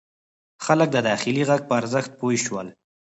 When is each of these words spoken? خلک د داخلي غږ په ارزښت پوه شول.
خلک 0.65 0.87
د 0.93 0.97
داخلي 1.09 1.43
غږ 1.49 1.61
په 1.69 1.73
ارزښت 1.79 2.11
پوه 2.19 2.35
شول. 2.45 2.67